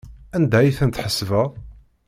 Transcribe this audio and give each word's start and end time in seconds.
Anda 0.35 0.57
ay 0.59 0.71
ten-tḥesbeḍ? 0.77 1.49